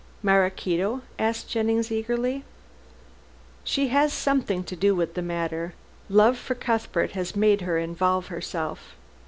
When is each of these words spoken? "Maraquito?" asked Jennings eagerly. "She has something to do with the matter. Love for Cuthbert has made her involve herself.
"Maraquito?" 0.23 1.03
asked 1.19 1.47
Jennings 1.47 1.91
eagerly. 1.91 2.43
"She 3.63 3.89
has 3.89 4.11
something 4.11 4.63
to 4.63 4.75
do 4.75 4.95
with 4.95 5.13
the 5.13 5.21
matter. 5.21 5.75
Love 6.09 6.39
for 6.39 6.55
Cuthbert 6.55 7.11
has 7.11 7.35
made 7.35 7.61
her 7.61 7.77
involve 7.77 8.25
herself. 8.29 8.95